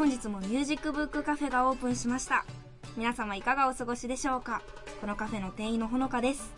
[0.00, 2.46] 本日もミュージックブックカフェがオープンしました。
[2.96, 4.62] 皆様いかがお過ごしでしょうか？
[5.02, 6.54] このカフェの店員のほのかです。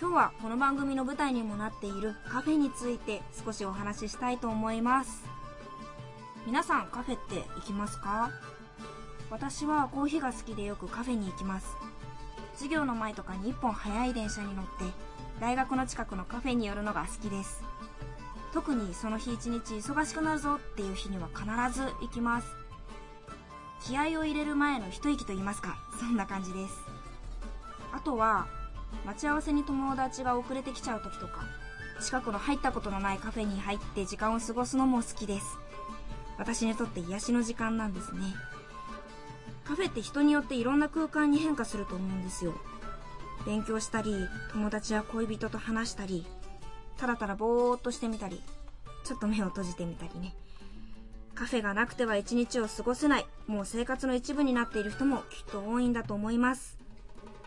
[0.00, 5.22] 今日はこの番組の舞台にもなっているカフェについて少しお話ししたいと思います。
[6.44, 8.32] 皆さんカフェって行きますか？
[9.30, 11.76] 私はコーヒーが好きでよくカフェに行きます。
[12.54, 14.70] 授業の前とかに一本早い電車に乗って
[15.40, 17.62] 大学の近くのカフェに寄るのが好きです。
[18.52, 21.44] 特にその日一日忙しくなるぞっていう日には必
[21.78, 22.48] ず行きます。
[23.86, 26.74] 気合を入れる前の一息と言いますかそんな感じです。
[27.92, 28.46] あとは
[29.06, 31.44] 待ち合わせに友達が遅れてきちゃう時とか
[32.00, 35.58] 近くの入ったことのないカフェに入って時間を過ごすのも好きです。
[36.38, 38.20] 私にとって癒しの時間なんですね。
[39.64, 42.54] カフェって人によっていろんな空間に変化すると思うんですよ。
[43.46, 46.26] 勉強したり友達や恋人と話したり
[47.00, 48.42] ただただぼーっとしてみたり
[49.04, 50.34] ちょっと目を閉じてみたりね。
[51.34, 53.26] カフェがなくては一日を過ごせない。
[53.46, 56.76] もう生活の一部になっている人もきっと多いんだと思います。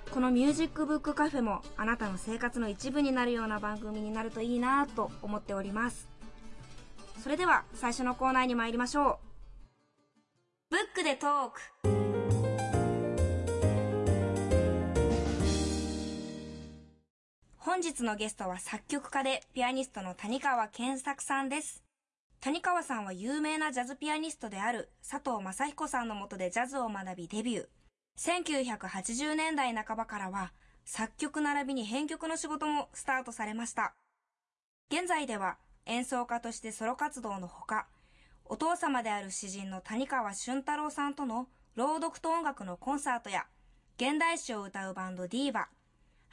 [0.10, 6.10] このミュージックブックカフェもあなたの生活の一部になるような番組になるといいなと思っております。
[7.22, 9.20] それでは最初のコーナーに参りましょ
[10.72, 10.72] う。
[10.72, 12.03] ブックでトーク。
[17.74, 21.82] 本日のゲストは作曲家でピアニストの谷川健作さんです。
[22.40, 27.68] 谷川さんは有名なジャズピアニストである佐藤正彦さんのもとでジャズを学びデビュー。
[28.20, 30.54] 1980年代半ばからは
[30.86, 33.96] 作曲並びに編曲の仕事もスタートされました。
[34.92, 35.58] 現在では
[35.88, 37.88] 演奏家としてソロ活動のほか
[38.46, 43.48] お父様である詩人の谷川俊太郎さんとの朗読と音楽のコンサートや
[43.98, 45.70] 現代詩を歌うバンドディーバ。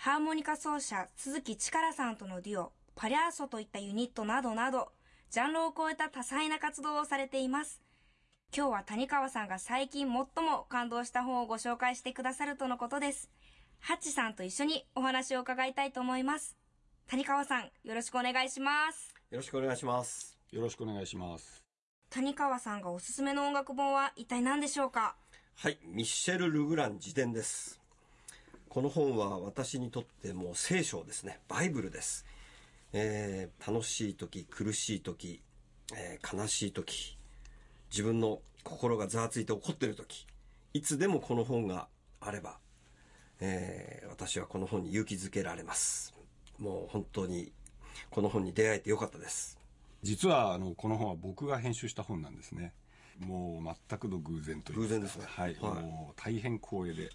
[0.03, 4.93] ハーモニカ奏者鈴木力さんとのデュオパリャーソといったユニットなどなど
[5.31, 7.83] ジャンルを超えた多彩な活動をされています
[8.57, 10.13] 今日は谷川さんが最近最
[10.43, 13.29] も感動した本をご紹介してくださるとのことです
[13.79, 16.57] ハッチさんと一緒にお話を伺いたいと思います
[17.07, 20.39] 谷川さんよろしくお願いしますよろしくお願いします。
[20.51, 21.63] よろしくお願いします。
[22.09, 25.15] 谷川さんがおすすめの音楽本は一体何でしょうか？
[25.57, 27.80] はい、ミッシェル・ルグラン自伝です。
[28.71, 31.41] この本は私にとってもう聖書ですね。
[31.49, 32.25] バイブルです。
[32.93, 35.43] えー楽しい時、苦しい時、
[35.97, 37.19] えー悲しい時、
[37.91, 40.25] 自分の心がざわついて怒ってる時、
[40.73, 41.89] いつでもこの本が
[42.21, 42.59] あれば、
[43.41, 46.15] えー私はこの本に勇気づけられます。
[46.61, 47.51] もう本当に
[48.09, 49.59] この本に出会えてよかったです。
[50.05, 52.73] 実はあのこの本は僕が編集した本なんですね。
[53.19, 55.57] もう全くの偶然というか偶然ですねはい。
[55.61, 57.11] はいもう大変光栄で、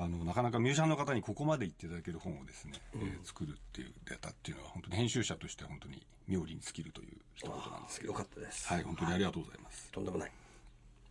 [0.00, 8.12] あのなかなかミュージシャンの方にここまで言っていただける本をですね、えー作るっていうデータっていうのは本当に編集者としては本当に妙利に尽きるという一言なんですけど。
[8.12, 8.68] よかったです。
[8.68, 9.90] はい、本当にありがとうございます。
[9.90, 10.32] とんでもない。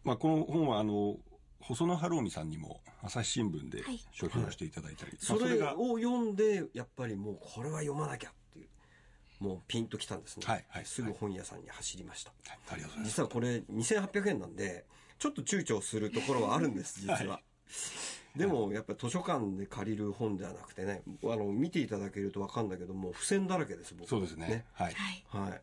[0.04, 1.18] まあこの本はあの
[1.60, 13.10] 細野晴臣さんにも朝日新聞ではい書評していただいたり、まそあれを読んでやっぱりもうこれは読まなきゃっていうもうピンときたんですね、はいはいすぐ本屋さんに走りました、はいありがとうございます。
[13.10, 14.86] 実はこれ2800円なんで
[15.20, 17.42] ちょっと躊躇するところはあるんです実は、は
[18.38, 24.08] でもやっぱり図書館で借りる本ではなくてねあの見ていただけると分かるんだけどもう付箋だらけです僕。
[24.10, 24.66] そうですね。
[24.74, 24.94] はい。
[24.94, 25.50] はい。
[25.50, 25.62] はい。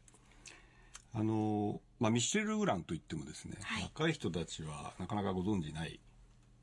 [1.16, 3.82] あのまあ、ミッシェル・ルグランといってもですね、はい。
[3.84, 6.00] 若い人たちはなかなかご存じない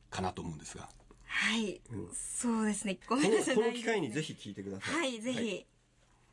[0.10, 0.90] かなと思うんですが、
[1.26, 2.10] はい、うん。
[2.14, 3.00] そうですね。
[3.08, 3.56] ごこめんなさい。
[3.56, 4.96] のこの機会にぜひ聞いてください。
[4.96, 5.66] はいぜひ。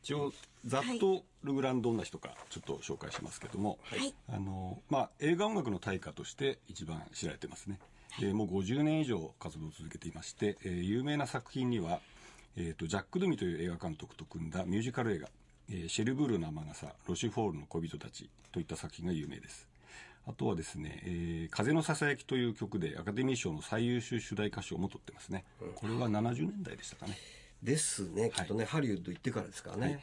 [0.03, 0.33] 一応
[0.65, 4.15] ざっとルグランどんな人かちょっと紹介しますけども、はい。
[4.29, 7.79] あのまあ、映画音楽の大家として一番知られてますね、
[8.21, 12.01] でもう50年以上活動を続けていまして、えー有名な作品には、
[12.57, 15.29] えー、とジャック・ドゥミという映画監督と組んだミュージカル映画
[15.71, 19.69] 「えーシェルブールの雨傘」「ロシュフォールの小人たち」といった作品が有名です。
[20.27, 25.45] あとはですね、えー風のささやき」という曲でアカデミー賞の最優秀主題歌賞も取ってますね、
[25.75, 27.17] これは70年代でしたかね。
[27.63, 28.31] ですね。
[28.31, 30.01] きっとね、ハリウッド行ってからですからね、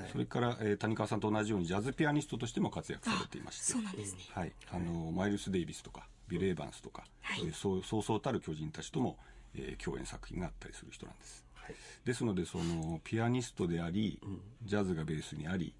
[0.00, 0.10] はい。
[0.10, 3.64] それから、えー谷川さんと同じようにジャズピアニストとしても活躍されていまして。
[3.64, 4.20] そうなんですね。
[4.32, 7.04] はい、あのマイルス・デイビスとかビル・エヴァンスとか、
[7.38, 9.18] えーそうそうそうたる巨人たちとも、
[9.54, 11.74] えー共演作品があったりする人なんです、はい。
[12.04, 14.20] ですのでそのピアニストであり、
[14.64, 15.74] ジャズがベースにあり、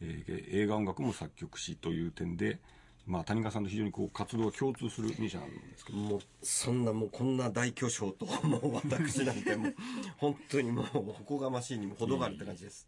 [0.00, 2.58] えー映画音楽も作曲しという点で
[3.08, 5.98] まあ、谷川さんと非常にこう活動が共通するミュージシャンなんですけど。
[5.98, 9.74] もうそんなもうこんな大巨匠と もう私なんてもう
[10.18, 12.86] 本当にもうおこがましいにも程があるって感じです。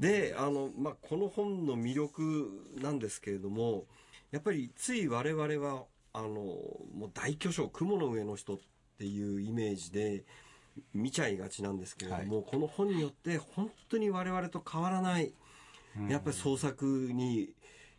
[0.00, 3.86] であの、まあ、この本の魅力なんですけれども
[4.30, 5.84] やっぱりつい我々は
[6.16, 8.58] あのもう大巨匠雲の上の人っ
[8.98, 10.24] ていうイメージで
[10.94, 15.34] 見ちゃいがちなんですけれども、この本によって本当に我々と変わらない
[16.08, 17.50] やっぱり創作に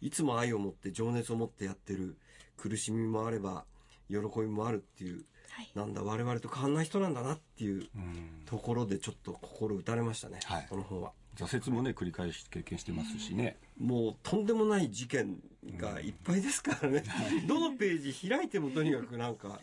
[0.02, 2.18] いつも愛を持って情熱を持ってやってる
[2.56, 3.66] 苦しみもあれば
[4.10, 5.72] 喜びもあるっていう、はい。
[5.76, 8.42] なんだ我々と変わんない人なんだなっていううん。
[8.46, 10.68] ところでちょっと心打たれましたね、はい。
[10.70, 11.12] この本は。
[11.38, 15.38] 挫折もね繰り返し経験してますしね、もうとんでもない事件
[15.78, 17.04] がいっぱいですからね、
[17.48, 19.62] どのページ開いてもとにかくなんか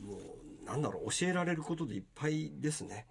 [0.00, 0.16] も
[0.62, 3.06] うなんだろう教えられることでいっぱいですね。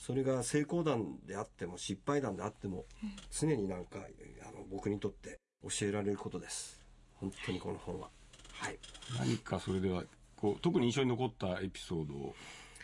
[0.00, 2.84] それが成功談であっても失敗談であっても
[3.30, 6.80] 常になんかあの僕にとって教えられることです。
[7.14, 8.10] 本当にこの本は。
[8.52, 8.78] はい。
[9.18, 10.04] 何かそれでは
[10.36, 12.34] こう特に印象に残ったエピソードを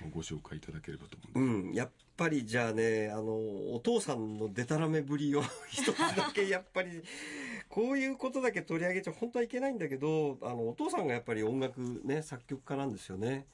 [0.08, 1.90] ご紹介いただければと思うんですうんやっ
[2.20, 3.32] ぱりじゃあねあの
[3.74, 7.02] お父さんのデタラメぶりを 一つだけやっぱり
[7.70, 13.46] こういうことだけ取り上げちゃ本当はいけないんだけどあのお父さんがやっぱり音楽ね作曲家なんですよね。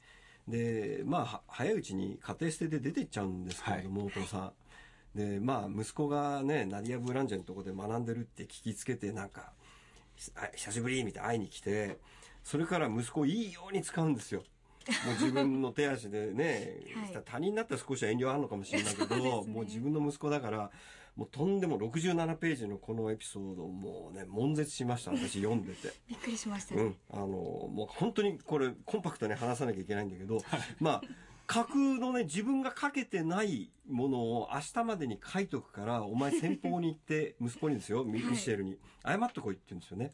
[0.48, 4.52] でまあは早いうちに家庭捨てで出てっちゃうんですけれども、お父さ
[5.14, 5.18] ん。
[5.18, 9.52] でまあ息子がねナディア・ブランジェのとこで学んでるって聞きつけてなんか
[10.34, 11.98] あ久しぶりみたいな会いに来て
[12.42, 14.42] それから息子をいいように使うんですよ
[15.04, 17.22] もう自分の手足でね、はい。
[17.24, 20.70] 他人だったら少しは遠慮あるのかもしれないけど、もう自分の息子だから
[21.16, 25.92] もうとんでも67ページのこのエピソードをもうね悶絶しました私読んでて。
[26.08, 26.74] びっくりしました。
[26.74, 30.42] ね、うん、あのもう本当にこれコンパクトに話さなきゃいけないんだけど、
[30.78, 31.02] まあ
[31.46, 40.12] 架空のね自分が書けてないものを明日までに書いとくからお前先方に行って 息子にですよミミシェルに謝ってこいって言うんですよね。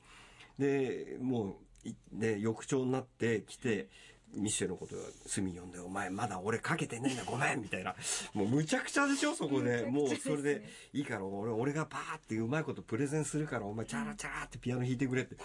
[0.59, 3.89] でもういで翌朝になって来て
[4.35, 7.95] ミシェルのことを隅に呼んで「お前まだ俺書けてねえんだごめん」みたいな。
[8.35, 9.83] もうむちゃくちゃでしょそこで。
[9.83, 15.37] もうそれでいいから俺俺がバーってうまいことプレゼンするからお前チャラチャラってピアノ弾いてくれって。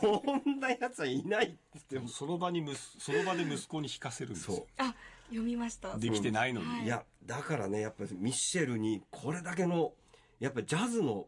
[0.00, 1.46] こんなやつはいない
[1.78, 4.56] ってその場にむすその場で息子に弾かせるんですよ。
[4.56, 4.66] そう。
[4.78, 4.94] あ
[5.28, 5.96] 読みました。
[5.96, 6.84] できてないのに、はい。
[6.84, 9.92] いやだからねやっぱりミッシェルにこれだけの
[10.38, 11.26] やっぱりジャズの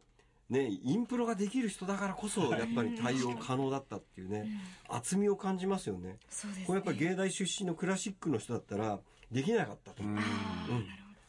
[0.50, 4.49] ねインプロができる人だからこそやっぱり対応可能だったっていうね
[4.89, 6.17] 厚みを感じますよね。
[6.29, 6.67] そうですね。
[6.67, 8.99] これやっぱり芸大出身のクラシックの人だったら
[9.31, 10.03] できなかったと。
[10.03, 10.11] うん。
[10.11, 10.19] うん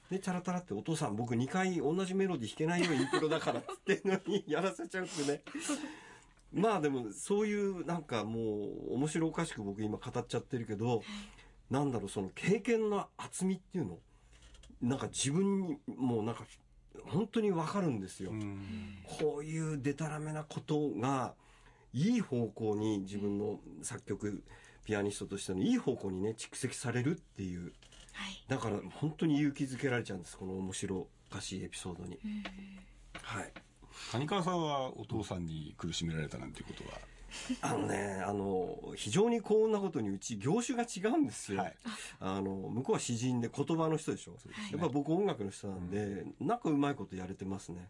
[0.10, 5.44] でチャラタラってお父さん僕2回同じメロディー弾けないよインプロだからってってのに やらせちゃうってね。
[6.51, 8.42] まあでもそういうなんかも
[8.89, 11.04] う面白おかしく僕今語っちゃってるけど、
[11.69, 14.00] なんだろうその経験の厚みっていうの
[14.81, 16.44] なんか自分にもうなんか
[17.05, 18.97] 本当にわかるんですよ、うん。
[19.03, 21.33] こういうデタラメなことが
[21.93, 24.43] いい方向に自分の作曲
[24.85, 27.73] ピアニストとしてのいい方向にね蓄積されるっていう。
[28.13, 28.43] はい。
[28.47, 32.19] だから本当に勇気づけられちゃうんですこの面白おかしいエピソードに、
[33.21, 33.53] はい。
[34.11, 36.97] 谷川さんはお父さんに苦しめられたなんていうことは？
[37.61, 41.75] あのねあの非常に幸運なことにうち業種が違うんですよ、はい。
[42.19, 44.37] あの向こうは詩人で言葉の人でしょ、
[44.71, 47.89] やっぱ僕音楽の人なんで、なんかうまいことやれてますね。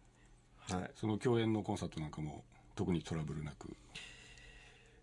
[0.68, 0.90] はい。
[0.94, 3.74] その共演のコンサートなんかも特にトラブルなく。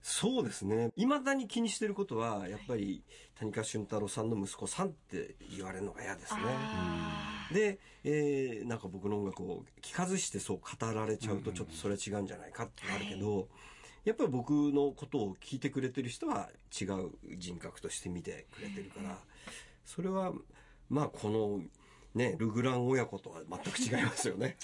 [0.01, 0.91] そうですね。
[0.95, 3.03] いまだに気にしてることはやっぱり
[3.35, 6.41] 谷川俊太郎さんの息子さんって言われるのが嫌ですね。
[6.45, 13.49] あで、えーなんか僕の音楽を聞かずしてそう語られちゃうとちょっとそれは違うんじゃないかってなるけど、
[14.07, 16.49] やっぱり僕のことを聞いてくれてる人は
[16.81, 19.17] 違う人格として見てくれてるから、
[19.83, 20.31] それは
[20.89, 21.59] まあこの
[22.15, 24.55] ねルグラン親子とは全く違いますよね。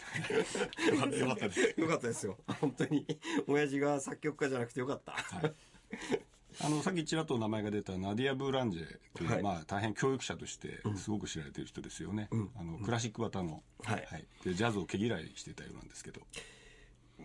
[0.90, 1.82] よかったよかったです。
[1.82, 2.38] よかったですよ。
[2.62, 3.06] 本当に。
[3.46, 5.14] 親父が作曲家じゃなくてよかった、
[6.62, 9.44] あのさっきちらっと名前が出たナディア・ブーランジェという、はい。
[9.44, 12.50] まあ、大変教育者としてすごく知られている人ですよね、ん。
[12.58, 14.26] あのクラシック型の、はい。
[14.46, 16.22] でジャズを毛嫌いしてたようなんですけど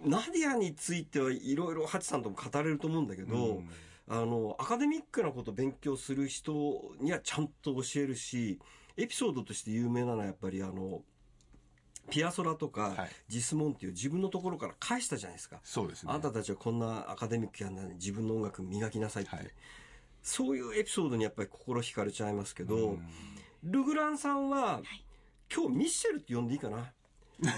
[0.04, 3.70] ナディアについてはいろいろハチさんとも語れると思うんだけど、うん。
[4.08, 8.58] あのアカデミックなことを勉強する人にはちゃんと教えるし
[8.96, 11.02] エピソードとして有名なのはやっぱりあの
[12.10, 13.10] ピアソラとか、はい。
[13.28, 15.60] ジスモンっていう自分のところから返したじゃないですか。
[15.62, 16.10] そうですね。
[16.10, 19.46] あなたたちはこんなアカデミックやんなのに自分の音楽磨きなさいって、はい。
[20.22, 23.08] そういうエピソードにやっぱり心惹かれちゃいますけど、うん。
[23.62, 24.80] ルグランさんは、
[25.54, 26.92] 今日ミッシェルって呼んでいいかな？
[27.40, 27.52] もう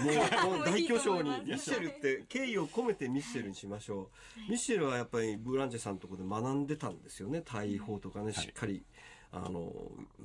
[0.51, 4.09] この大巨匠にミッシェルって敬意を込めてミッシェルにしましょ
[4.47, 7.41] う、ミッシェルはやっぱりブーランジェさんのところで学んでたんですよね。
[7.41, 8.83] 大砲とかねしっかり、
[9.31, 9.51] あの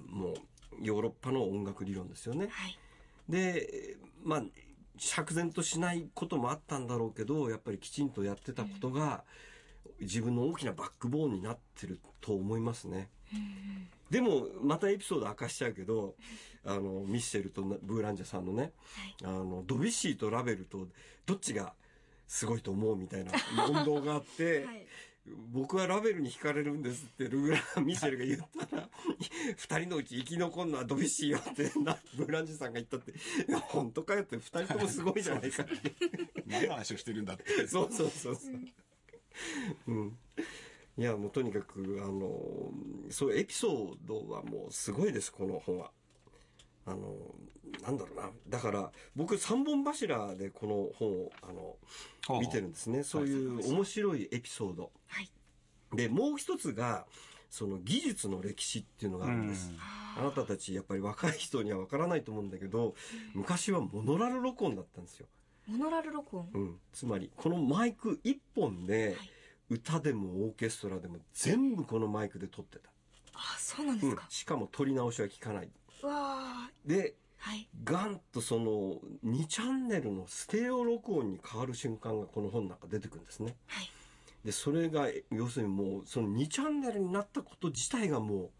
[0.08, 0.34] もう
[0.82, 2.48] ヨーロッパの音楽理論ですよね。
[2.50, 2.78] はい。
[3.28, 4.42] でまあ
[4.98, 9.24] 釈然としないこともあったんだろうけどやっぱりきちんとやってたことが
[10.00, 13.08] 自分の大きなバックボーンになってると思いますね。
[14.10, 16.14] でも、またエピソード明かしちゃうけど、
[16.64, 18.72] あの、ミッシェルとブーランジャさんのね、
[19.24, 20.86] あの、ドビュッシーとラベルと
[21.26, 21.74] どっちが
[22.26, 23.32] すごいと思うみたいな
[23.68, 24.86] 問答があって、 はい
[25.52, 28.88] 僕はラベルに惹かれるんですってルグラン・ミシェルが言ったら、
[29.56, 33.14] 二人のうち生き残るのはドビュッシーよってな、ブーランジャさんが言ったって、い
[33.50, 35.72] や、本当かよって二人ともすごいじゃないかって。
[36.46, 37.66] 何の話をしてるんだって。
[37.66, 38.54] そうそうそうそう。
[39.88, 40.18] うん。
[40.98, 42.72] いや、もうとにかく、あの、
[43.10, 45.90] そういうエピソードはもうすごいです、この本は。
[46.86, 47.14] あの、
[47.82, 48.30] なんだろうな。
[48.48, 51.76] だから、僕三本柱でこの本を、あの、
[52.28, 53.02] はあ見てるんですね。
[53.02, 54.90] そういう面白いエピソード。
[55.08, 55.30] はい
[55.94, 57.06] で、もう一つが、
[57.48, 59.70] その技術の歴史っていうのがあるんです。
[60.18, 62.94] あなたたち、やっぱり若い人にはわからないと思うんだけど、
[63.34, 65.26] 昔はモノラル録音だったんですよ。
[65.66, 66.48] モノラル録音？
[66.54, 69.30] うん、つまりこのマイク一本ではい
[69.68, 72.88] 歌でもオーケストラでも全部このマイクで撮ってた、
[73.34, 74.10] あそうなんでうん。
[74.12, 75.68] すか、しかも撮り直しは聞かない。
[76.02, 77.68] うわーではい。
[77.84, 83.56] ガンとその2チャンネルのステレオ録音に変わる瞬間がこの本の中出てくるんですね。
[83.66, 83.90] はい。
[84.44, 88.50] でそれが要するにもうその2チャンネルになったこと自体がも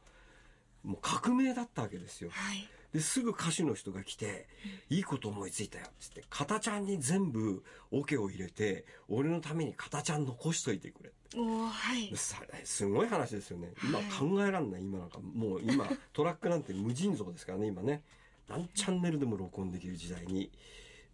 [0.85, 2.31] うもう革命だったわけですよ。
[2.33, 2.59] はい。
[2.59, 2.67] で
[3.01, 4.47] すぐ歌手の人が来て
[4.91, 12.17] 「いいこと思いついたよ」っつって「片ちゃんに全部オケを入れて俺のために片ちゃん残しといてくれ」おーはい。
[12.17, 13.73] さすごい話ですよね。
[13.83, 14.11] 今はい。
[14.11, 14.83] 考えらんない。
[14.83, 18.03] 今なんかもう今 トラックなんて無尽蔵ですからね今ね。
[18.49, 20.51] 何チャンネルでも録音できる時代に。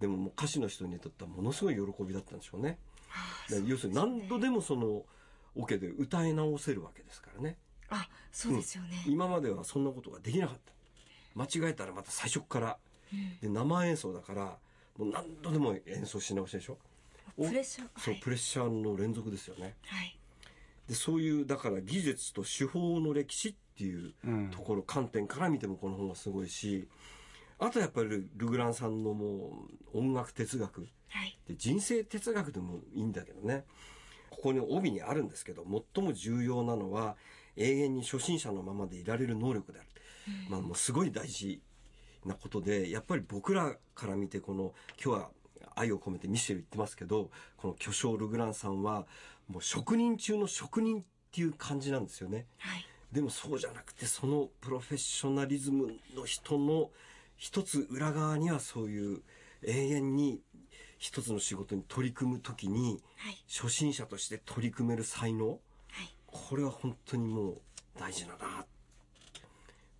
[0.00, 2.78] でももう歌手の人にとってはものすごい喜びだったんでしょうね。
[3.48, 5.04] だから要するに何度でもその
[5.54, 7.56] オケで歌い直せるわけですからね。
[7.92, 10.72] あそうですよね、今まではそんなことができなかった
[11.34, 12.76] 間違えたらまた最初から。
[13.12, 13.38] うん。
[13.40, 14.44] で生演奏だから
[14.98, 16.78] もう何度でも演奏し直しでしょ？
[17.36, 17.88] おプレッシャー。
[17.98, 19.74] そう、プレッシャーの連続ですよね。
[19.86, 20.18] はい。
[20.88, 24.50] でそういうだから技術と手法の歴史っていううん。
[24.50, 26.88] ところ、観点から見てもこの本はすごいし
[27.58, 30.88] あとやっぱりルルグランさんのもう音楽哲学。
[31.08, 31.38] はい。
[31.46, 33.64] で人生哲学でもいいんだけどね。
[34.30, 37.16] ここに帯にあるんですけど最も重要なのは
[37.56, 39.88] 永遠に初心者のままでいられる能力である、
[40.48, 41.60] まあもうすごい大事
[42.24, 45.30] なことでやっぱり僕らから見てこの今日は
[45.74, 49.06] 愛を込めてミシェル言ってますけどこの巨匠ルグランさんは
[49.48, 52.46] もう職人中の職人っていう感じなんですよね。
[52.58, 52.86] はい。
[53.10, 56.90] でもそうじゃなくてそのプロフェッショナリズムの人の
[57.36, 59.22] 一つ裏側にはそういう
[59.64, 60.40] 永遠に
[60.98, 63.44] 一つの仕事に取り組む時にはい。
[63.48, 65.48] 初心者として取り組める才能。
[65.48, 65.58] はい。
[66.26, 67.60] これは本当にもう
[67.98, 68.64] 大事だな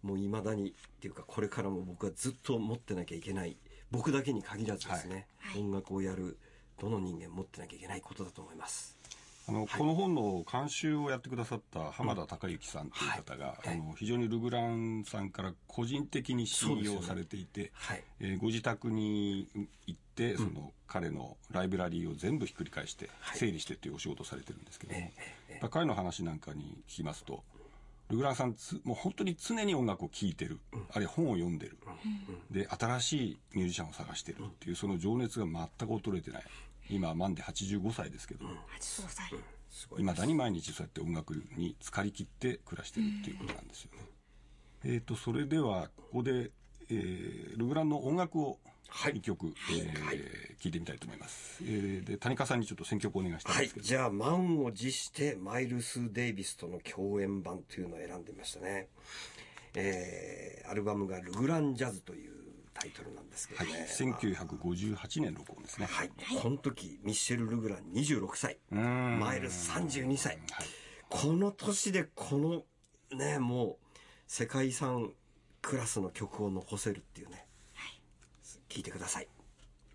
[0.03, 3.57] もう未だにっていうかこれからも僕はずっと持ってなきゃいけない。
[3.91, 5.61] 僕だけに限らずですね、はい。
[5.61, 6.39] 音楽をやる
[6.81, 8.97] どの人間持ってなきゃいけないことだと思います。
[9.49, 13.69] あの、この本の監修をやってくださった浜田孝之さんという方が、はい。
[13.69, 18.05] あの非常にルグランさんから個人的に信用されていて、はい。
[18.21, 19.49] えーご自宅に
[19.87, 25.11] 行って、その彼のライブラリーを全部ひっくり返して、整理してっていうお仕事をされてるんですけども、やっ
[25.61, 27.43] ぱ彼の話なんかに聞きますと、
[28.13, 30.61] ルグランさんつ、もう本当に常に音楽を聴いてる、
[30.93, 31.79] あるいは本を読んでる、
[32.51, 36.43] で、新しいミュージシャンを探してるっていう、その情熱が全く衰えてない。
[36.91, 38.45] 今、満で85歳ですけど。
[38.45, 39.31] も、85歳。
[39.99, 44.07] いいまだに毎日そうやって音楽に浸かりきって暮らしてるっていうことなんですよね。
[44.85, 46.51] えっ、と、それでは、ここで、
[46.91, 48.59] えールグランの音楽を
[48.95, 51.61] はい一曲、えー聞いてみたいと思います。
[51.65, 53.81] えーで、谷川さんにちょっと選曲をお願いしたいんはいですけ。
[53.81, 58.89] ど、じゃあ、満を持して、マイルス・デイビスとの共演版というのを選んでみましたね。
[59.75, 62.33] えー、アルバムがルグラン・ジャズという
[62.75, 63.89] タイトルなんですけどはい、ね。
[63.89, 65.87] 1958年録音ですね。
[65.91, 66.11] はい。
[66.41, 68.59] この時、ミッシェル・ルグラン26歳。
[68.71, 70.37] マイルス32歳。
[70.51, 70.67] はい。
[71.09, 72.65] この年でこの、
[73.17, 73.87] ね、もう、
[74.29, 75.13] 世界遺産
[75.61, 77.47] クラスの曲を残せるっていうね。
[78.73, 79.29] 聞いてください。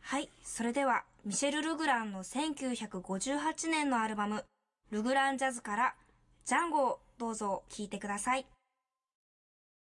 [0.01, 4.45] はいそれではミシェル・ルグランの1958年のアルバム
[4.89, 5.95] 「ルグランジャズ」から
[6.45, 8.45] 「ジャンゴ」をどうぞ聴いてください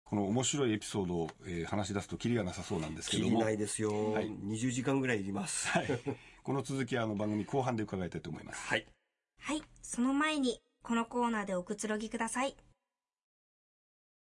[0.05, 4.13] この面白いエピソードを、えー話し出すとキリがなさそうなんですけども、ないですよ。
[4.13, 5.67] はい20時間ぐらいいります。
[5.69, 5.87] はい。
[6.43, 8.67] この続きはあの番組後半で伺いたいと思います。
[8.67, 8.85] はい。
[9.39, 12.55] はいその前にこのコーナーでおくつろぎください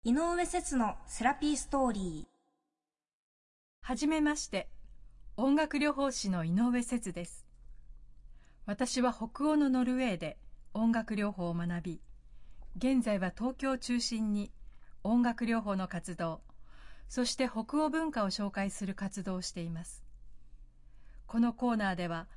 [0.04, 2.39] 井上節のセラピーストーリー
[3.82, 4.68] はじめまして。
[5.36, 7.46] 音楽療法士の井上節です。
[8.66, 10.38] 私は北欧のノルウェーで
[10.74, 12.00] 音楽療法を学び、
[12.76, 14.52] 現在は東京を中心に
[15.02, 16.40] 音楽療法の活動、
[17.08, 20.04] そして北欧文化を紹介する活動をしています。
[21.26, 22.28] このコーナーでは、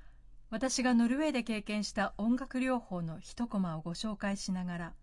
[0.53, 4.93] 私がノルウェーで経験した音楽療法の一コマをご紹介しながら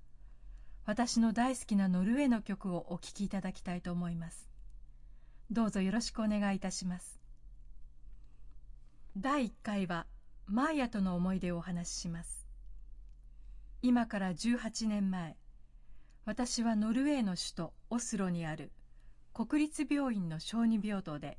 [0.87, 4.50] 私の大好きなノルウェーの曲をお聴きいただきたいと思います
[5.53, 7.19] どうぞよろしくお願いいたします。
[9.17, 10.07] 第1回は
[10.47, 12.47] マーヤとの思い出をお話しします。
[13.83, 15.37] 今から18年前
[16.25, 18.71] 私はノルウェーの首都オスロにある
[19.35, 21.37] 国立病院の小児病棟で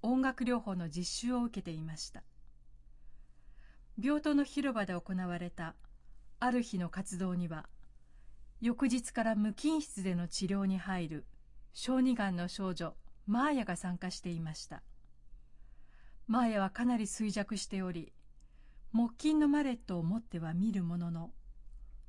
[0.00, 2.22] 音楽療法の実習を受けていました。
[4.00, 5.74] 病棟の広場で行われた
[6.38, 7.66] ある日の活動には
[8.60, 11.24] 翌日から無菌室での治療に入る
[11.72, 12.94] 小児がんの少女
[13.26, 14.82] マーヤが参加していました。
[16.26, 18.12] マーヤはかなり衰弱しており
[18.92, 21.30] 木琴のマレットを持っては見るものの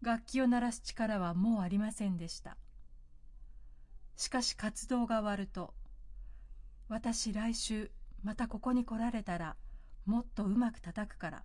[0.02, 2.58] 楽器を鳴らす力はもうありませんでした。
[4.16, 5.74] しかし活動が終わると
[6.88, 7.92] 「私来週
[8.24, 9.56] またここに来られたら
[10.06, 11.44] もっとうまく叩くから」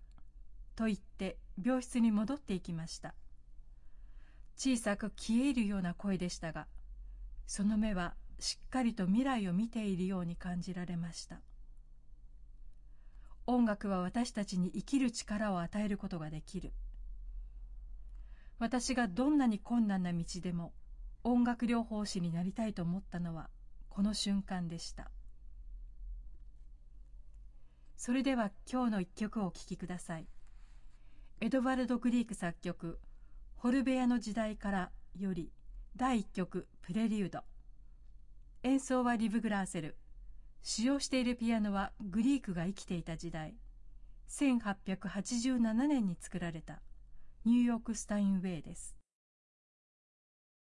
[0.77, 3.15] と言って病室に戻っていきました。
[4.57, 6.67] 小さく消え入るような声でしたが
[7.47, 11.41] その目はしっかりと未来を見ているように感じられました。
[13.47, 16.73] 音楽は私たちに生きる力を与えることができる。
[18.59, 20.73] 私がどんなに困難な道でも
[21.23, 23.51] 音楽療法士になりたいと思ったのは
[23.89, 25.11] この瞬間でした。
[27.97, 30.27] それでは今日の一曲をお聴きください。
[31.41, 32.99] エドワルド・グリーク作曲
[33.57, 35.53] 「ホルベアの時代から」より
[35.97, 37.45] 第1曲「プレリュード」
[38.67, 39.95] 演奏はリブ・グラーセル。
[40.61, 43.55] 使用しているピアノはグリークが生きていた時代。
[44.29, 46.83] 1887年に作られた。
[47.45, 48.97] ニューヨーク・スタインウェイです。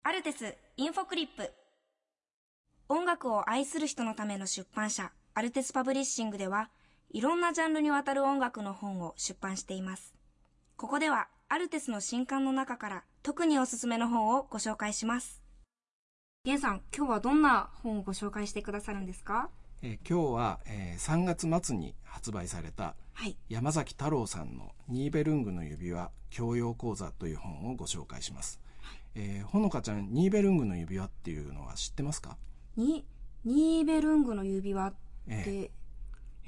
[0.02, 1.48] アルテスインフォクリップ。
[2.88, 6.70] 音楽を愛する人のための出版社アルテスパブリッシングでは
[7.10, 10.12] いろんなジャンルにわたる音楽の本を出版しています。
[10.76, 15.41] ここではアルテスの新刊の中から特におすすめの本をご紹介します。
[16.44, 19.48] ゲンさん、今日はどんな本をご紹介してくださるんですか？
[19.80, 28.58] えー、今日は、えー、3月末に発売された、はい、山崎太郎さんの「ニーベルングの指輪教養講座」という本をご紹介します。
[29.14, 32.36] えー、ほのかちゃんニーベルングの指輪っていうのは知ってますか？
[32.76, 33.04] に
[33.44, 34.96] ニーベルングの指輪って、
[35.28, 35.70] え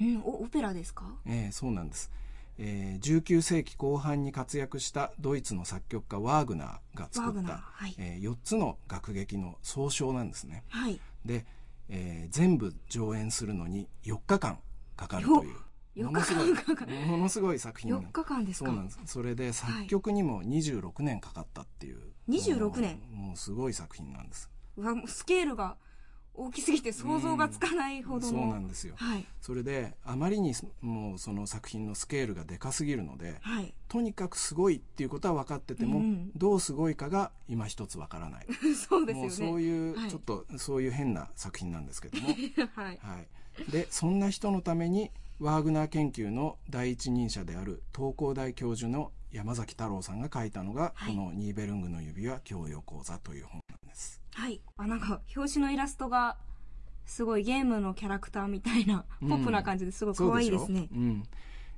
[0.01, 1.05] ー、うん、オペラですか？
[1.25, 2.11] ええそうなんです。
[2.57, 10.63] えー、19世紀後半に活躍したドイツの作曲家ワーグナーが作った、はい、えー、4つの楽劇の総称なんですね。
[10.69, 11.45] はい、で、
[11.89, 14.59] えー、全部上演するのに4日間
[14.95, 15.55] かかるという。
[15.97, 16.53] ものすごい
[17.07, 18.69] ものすごい作品4日間ですか？
[18.69, 18.99] そうなんです。
[19.05, 22.99] それで作曲にも26年かかったっていう、はい、26年。
[23.13, 24.49] もうすごい作品なんです。
[25.07, 25.77] スケールが
[26.37, 38.47] 大きすぎて想像がつかないほどの、そうなんですよ、はい、それであまりにもうその作品のスケールがでかすぎるので、はい、とにかくすごいっていうことは分かってても、うん、どうすごいかが今一つ分からない。
[38.75, 39.29] そうですよね。
[39.29, 42.27] そういう、はい、ちょっとそういう変な作品なんですけども、
[42.75, 43.19] はい、は
[43.67, 54.21] い、でそんな人のためにワーグナー研究の第一人者である東工大教授の山崎太郎さんが書いたのが、この「ニーベルングの指輪教養講座」という本なんです。
[54.33, 54.61] はい。
[54.77, 56.37] あ、なんか、表紙のイラストが、
[57.05, 60.87] すごいゲームのキャラクターみたいな、ポップな感じですごい可愛いですね。
[60.91, 61.23] うん。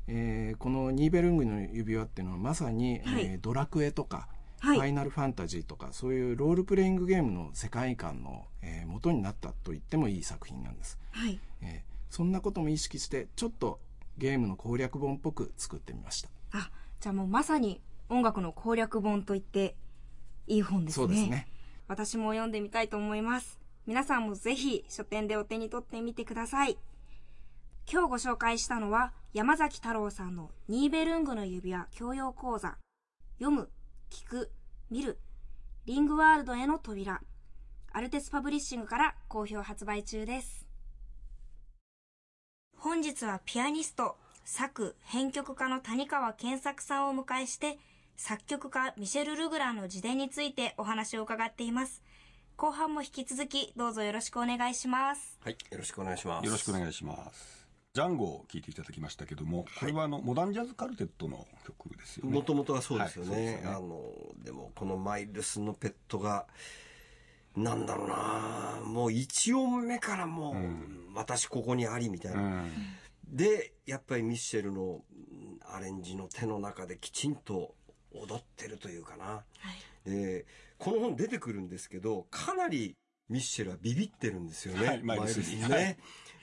[0.08, 4.30] えー、このニーベルングの指輪っていうのはまさに、はい、えー、ドラクエとか、
[4.60, 13.80] はい、ファイナルファンタジーとかそういうロールプレイングゲームの世界観の、えー、元になったと言ってもいい作品なんです、はいえー、そんなことも意識してちょっと
[14.18, 19.76] ゲームの攻略本っぽく作ってみましたあじゃあもうまさに音楽の攻略本と言って
[20.48, 21.48] いい本ですねそうですね
[21.88, 23.60] 私も読んでみたいと思います。
[23.86, 26.78] 皆さんもぜひ書店でお手に取ってみてください。
[27.90, 32.78] 今日ご紹介したのは山崎太郎さんのニーベルングの指輪教養講座。
[33.40, 33.70] 読む、
[34.10, 34.52] 聞く、
[34.90, 35.18] 見る。
[35.86, 37.22] リングワールドへの扉。
[37.94, 40.68] アルテスパブリッシングから好評発売中です。
[42.76, 44.18] 本日はピアニスト、
[44.50, 47.78] 作、編曲家の谷川健作さんをお迎えして、
[48.16, 52.02] 作曲家ミシェル・ルグランの自伝についてお話を伺っています。
[52.56, 55.38] 後半も引き続きどうぞよろしくお願いします。
[55.44, 56.46] はい、よろしくお願いします。
[56.46, 57.68] よろしくお願いします。
[57.94, 62.32] ジャンゴを聴いていただきましたけども、これはあの、モダンジャズカルテットの曲ですよね。
[62.34, 63.36] もともとはそうですよね。
[63.36, 64.14] はい、ねあの、
[64.46, 66.48] でもこのマイルスのペットが、
[67.58, 72.40] なんだろうなもう一音目からもう、うん、私ここにありみたいな。
[72.40, 72.72] うん、
[73.28, 75.02] で、やっぱりミッシェルの
[75.74, 77.76] アレンジの手の中できちんと
[78.14, 79.26] 踊ってるというかな。
[79.26, 79.44] は
[80.06, 80.46] い、で、
[80.78, 82.96] この本出てくるんですけど、かなり
[83.30, 84.88] ミッシェルはビビってるんですよね。
[84.88, 85.60] はい、マイルスに。
[85.68, 85.68] ね。
[85.68, 85.98] はい、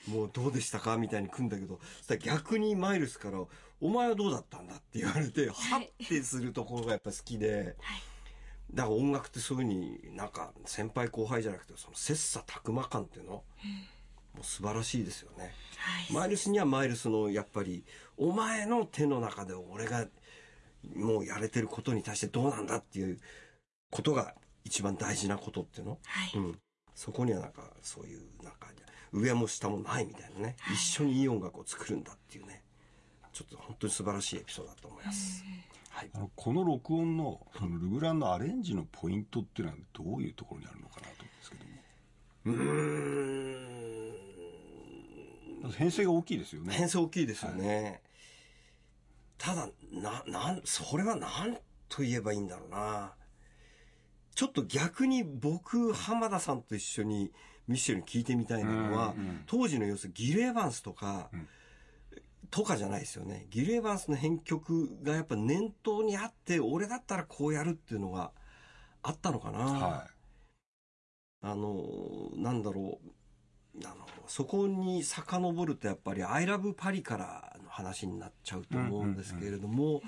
[0.07, 0.97] もうどうでしたか？
[0.97, 1.79] みたいに来るんだけど、
[2.19, 3.43] 逆にマイルスから、
[3.81, 7.75] お前はどうだったんだって言われて、はってするところがやっぱ好きで、
[8.73, 13.43] だから音楽ってそういうふうになんか先輩後輩じゃなくてその切磋琢磨感っていうの、
[14.35, 15.53] もう素晴らしいですよね、
[16.11, 17.83] マイルスにはマイルスのやっぱり
[18.17, 20.05] お前の手の中で俺が
[20.95, 23.19] もうやれてることに対してどうなんだっていう
[23.91, 25.99] ことが一番大事なことっていうの、
[26.35, 26.59] うん、
[26.93, 28.67] そこにはなんかそういうなんか
[29.11, 32.61] 上も下もないみたいなね、一緒にいい音楽を作るんだっていうね。
[33.35, 35.43] ちょっと本当に素晴らしいエピソードだと思います。
[35.89, 41.71] はい、あのこの録音のそのルグランのアレンジのポイントっていうのはどういうところにあるのかなと思うんですけども。
[42.45, 42.51] う
[44.21, 44.24] ん
[45.71, 46.73] 編成が大きいですよね。
[46.73, 47.83] 編成大きいですよね。
[47.83, 48.01] はい、
[49.37, 51.57] ただ、な、なん、それは何
[51.89, 53.13] と言えばいいんだろうな。
[54.33, 57.31] ちょっと逆に僕、浜田さんと一緒に
[57.67, 61.47] ミッシェルに聞いてみたいのは、うんうん、当時の要するにギル・エヴァンスとか、うん
[62.51, 63.47] とかじゃないですよね。
[63.49, 68.31] ギル・エヴァンスの編曲がやっぱ念頭にあって、俺だったらこうやるっていうのが
[69.03, 69.59] あったのかな。
[69.59, 70.09] はい、
[71.41, 71.83] あの、
[72.35, 73.11] なんだろう。
[73.83, 73.95] あの、
[74.27, 80.01] そこに遡るとやっぱり、アイラブパリからの話になっちゃうと思うんですけれども、うんうんうん、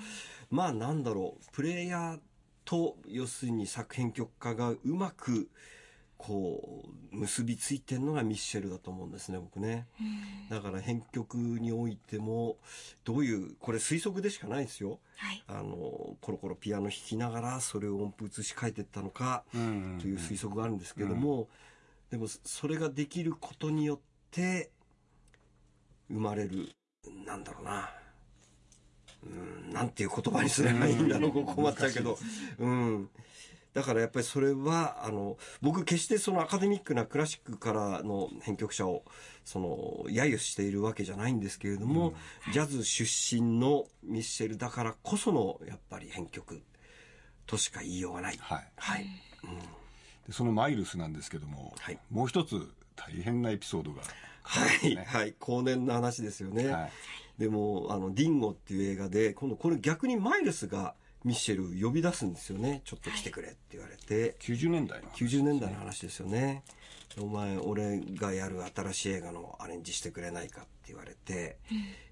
[0.50, 2.20] まあなんだろう、プレイヤー
[2.64, 5.48] と、要するに作編曲家がうまく、
[6.18, 9.86] こう結びついてるのがミッシェルだと思うんですね僕ね、
[10.50, 12.56] だから編曲においても
[13.04, 21.48] どういうこれ推測でしかないですよ、はい、あのコロコロピアノ弾きながらそれを音符移し替えていったのかという推測があるんですけども、
[22.10, 24.70] でもそれができることによって
[26.08, 26.70] 生まれる
[27.26, 27.90] なんだろうな。
[29.24, 29.26] う
[29.70, 32.18] んなんていう言葉にすればいいんだろう、困っちゃうけど、
[32.58, 33.10] うん。
[33.74, 39.04] だからやっぱりそれは、あの、僕決してそのアカデミックなクラシックからの編曲者を、
[39.44, 42.14] その、揶揄しているわけじゃないんですけれども、
[42.46, 46.62] うん、ジャズ出身のミッシェルだからこその、やっぱり編曲
[47.46, 48.36] としか言いようがない。
[48.38, 48.72] はい。
[48.76, 49.06] はい。
[49.44, 49.58] うん、
[50.30, 54.08] そのマイルスなんですけども、はい、もう一つ大変なエピソードが、ね、
[54.42, 55.34] はい、はい。
[55.38, 56.68] 後年の話ですよね。
[56.68, 56.90] はい、
[57.38, 62.80] でも、あの、ディンゴっていう映画で、今度これ逆にマイルスが、ミッシェル呼び出すんですよね。
[62.84, 64.36] ちょっと来てくれって言われて。
[64.40, 66.62] 90年代の話、ね、90年代の話ですよね。
[67.20, 71.56] お前、俺がやる新しい映画のアレンジしてくれないかって言われて、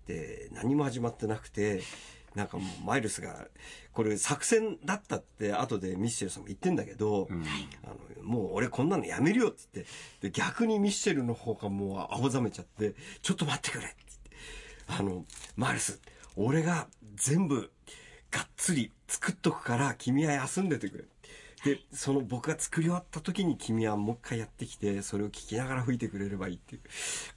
[0.06, 1.82] で、何も始まってなくて、
[2.36, 3.48] なんかもうマイルスが、
[3.92, 7.42] これ作戦だったって後でミッシェルさんも言ってんだけど、うん、
[7.82, 7.88] あ
[8.20, 13.96] のもう俺こんなのやめるよって言って、で逆にミッシェルの方がもう青ざめちゃって、ちょっと待ってくれって
[14.86, 15.24] 言って、あの、
[15.56, 16.00] マイルス、
[16.36, 17.72] 俺が全部
[18.30, 21.04] がっつり作っとくから君は休んでてくれ。
[21.64, 26.82] で、その僕が作り終わった時に君はもう一回やってきて、それを聞きながら吹いてくれればいいっていう。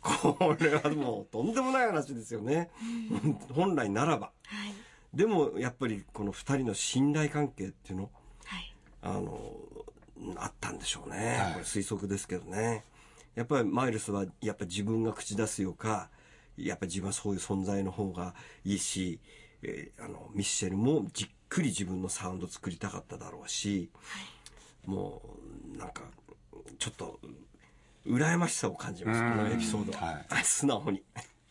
[0.02, 2.70] これはもうとんでもない話ですよね。
[3.54, 4.28] 本来ならば。
[4.28, 4.74] はい、
[5.14, 8.10] でもやっぱりこの二人の信頼関係っていうの、
[8.46, 9.56] はい、あの、
[10.38, 11.38] あったんでしょうね。
[11.40, 12.84] はい、これ推測ですけどね。
[13.36, 16.10] やっぱりマイルスはやっぱ自分が口出すよか、
[16.58, 19.20] やっぱ自分はそういう存在の方がいいし、
[19.64, 24.20] えー、あのミッシェルもじっくり自分のサウンド作りたかっただろうし、は
[24.88, 25.22] い、も
[25.74, 26.04] うなんか
[26.78, 27.20] ちょっと
[28.06, 29.20] 羨ましさを感じます。
[29.22, 31.04] このエピソードは、はい、 素直に。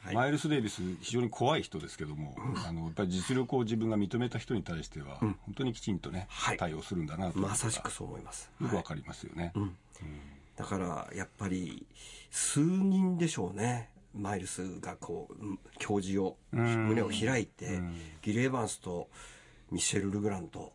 [0.08, 8.50] はい、マイルス・デイビス非常に怖い人ですけども、うん、あのやっぱり実力を自分が認めた人に対しては、うん、本当にきちんとね、はい、対応するんだなとまさしくそう思います。
[8.60, 9.76] よくわかりますよね、うん、
[10.56, 11.86] だからやっぱり
[12.30, 13.90] 数人でしょうね。
[14.14, 15.34] マイルスがこう
[15.78, 17.80] 教授を胸を開いて
[18.22, 19.08] ギル・エヴァンスと
[19.70, 20.72] ミシェル・ルグラント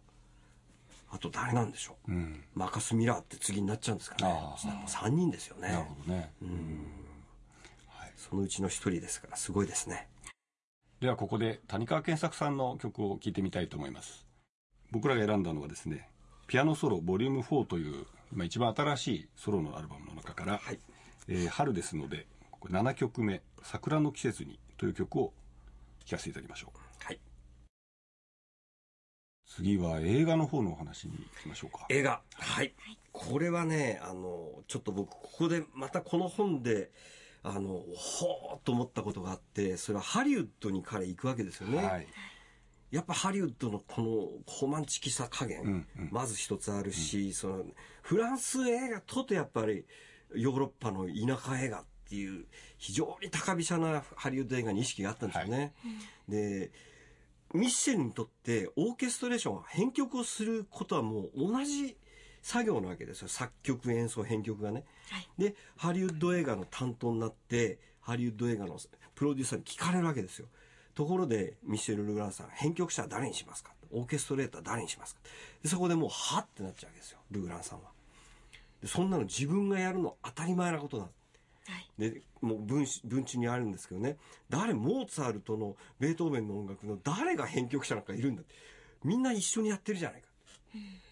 [1.10, 4.24] あと誰なんでしょう、うん、マカス・ミラーって次になっちゃうんですかね。
[4.32, 5.69] もう3人ですよね。
[5.69, 6.50] なるほどね、うん。
[6.50, 6.58] はい、
[8.30, 10.08] そのうちの1人ですからすごいですね
[11.02, 14.26] ではここで谷川健作さんの曲を聴いてみたいと思います
[14.92, 16.08] 僕らが選んだのはですね
[16.48, 20.80] ピアノソロボリューム4という今一番新しいソロのアルバムの中から、はい
[21.28, 25.34] えー、春ですのでこれ7曲目「桜の季節に」という曲を
[26.06, 27.06] 聴かせていただきましょう。
[27.06, 27.20] はい。
[29.46, 31.86] 次は映画の方のお話に行きましょうか。
[31.90, 32.22] 映画。
[32.34, 32.74] はい。
[33.12, 36.92] これはね、あの、ちょっと僕、ここでまたこの本で、
[37.44, 41.78] あの、ほーと思ったことがあって、それはハリウッドに彼行くわけですよね。
[41.78, 42.08] はい。
[42.92, 44.30] やっぱハリウッドのこの
[44.62, 47.66] ロマンチキさ加減、うんうん、まず一つあるし、うん、その、
[48.02, 49.86] フランス映画とてやっぱり、
[50.36, 52.46] ヨーロッパの田舎映画っていう
[52.78, 55.74] 非常に高飛車なハリウッド映画に意識があったんですよね。
[55.84, 55.90] は
[56.30, 56.72] い、で
[57.54, 61.98] ミッシェルにとってオーケストレーション編曲をすることはもう同じ
[62.44, 63.28] 作業なわけですよ。
[63.28, 64.84] 作曲演奏編曲がね。
[65.10, 68.78] はい、でハリウッド映画の担当になってハリウッド映画の
[69.16, 70.48] プロデューサーに聞かれるわけですよ。
[70.94, 73.72] ところでミシェル・ルグランさん編曲者は誰にしますか？
[73.92, 75.22] オーケストレーター誰にしますか？
[75.64, 77.86] でそこでもうはってなっちゃうわけですよルグランさんは。
[78.82, 81.20] でそんなの自分がやるの当たり前なことなんです
[81.98, 84.18] でもう文文中にあるんですけどね。
[84.50, 88.44] 誰モーツァルトのベートーベンの音楽の誰が編曲者なんかいるんだ
[89.04, 90.28] みんな一緒にやってるじゃないか、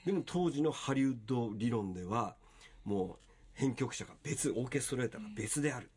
[0.05, 2.35] でも当時のハリウッド理論では
[2.83, 5.89] もう編曲者が別オーケストレーターが別である、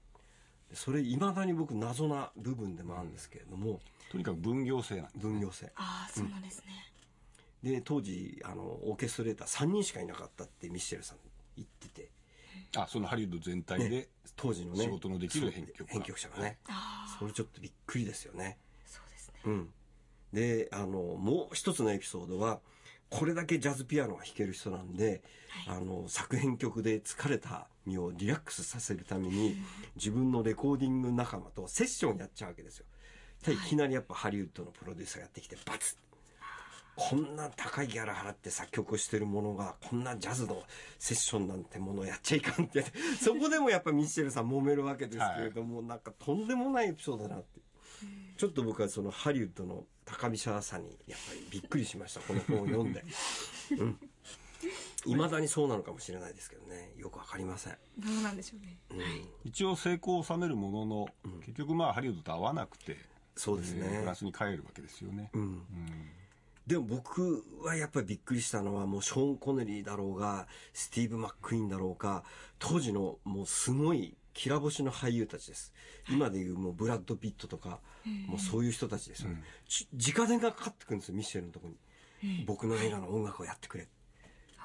[0.72, 5.72] それいまだに僕謎な部分でもあるんですけれども、とにかく分業制なんです、ね、分業制。
[5.76, 6.64] ああそうなんですね、
[7.64, 11.18] うん、で当時あのオーケストレーター3人しかいなかったってミッシェルさん
[11.56, 12.10] 言ってて。
[12.76, 14.84] あそのハリウッド全体で、ね、当時のね。
[14.84, 16.58] 仕事のできる編曲編曲者がね。
[17.18, 18.58] それちょっとびっくりですよね。
[18.84, 19.40] そうですね。
[19.44, 19.68] うん。
[20.32, 22.60] であのもう一つのエピソードは
[23.14, 25.22] これだけジャズピアノが弾ける人なんで、
[25.66, 29.56] はい、あの作編曲で疲れた身をリラックスさせるために、
[29.94, 32.86] 自分のレコーディング仲間とセッションやっちゃうわけですよ。
[33.46, 33.56] い。
[33.68, 35.96] きなりやっぱハリウッドのプロデューサーやってきてバツ
[36.96, 40.62] こんな高いギャラ払って作曲をしてるものが、こんなジャズの
[40.98, 42.84] セッションなんてものをやっちゃいかんって、
[43.20, 47.60] そこでもやっぱミッシェルさん揉めるわけですけれども、はい、なんかとんでもないエピソードだなって。
[48.36, 52.20] ちょっと僕はそのハリウッドの高飛車さにやっぱりびっくりしました。
[52.20, 53.04] この本を読んで。
[53.78, 53.98] うん。
[55.06, 56.92] いまだにそうなのかもしれないですけどね。
[56.96, 57.76] よくわかりません。
[57.98, 62.96] どうなんでしょうね、うん、一応成功を収めるものの、うん、結局まあハリウッドと合わなくて
[63.36, 65.62] そうですね、えー、フランスに帰るわけですよね、うん、うん、
[66.66, 72.24] でも僕はやっぱりびっくりしたのはもうショーン・コネリーだろうがスティーブ・マック・イーンだろうか
[72.58, 75.72] 当時のもうすごいきら星の俳優たちです。
[76.10, 77.80] 今でいうもうブラッド・ピットとか、
[78.26, 79.42] もうそういう人たちですよね。
[79.92, 82.44] 直電がかかってくるんですよ、ミシェルのとこに。
[82.44, 83.88] 僕の映画の音楽をやってくれ。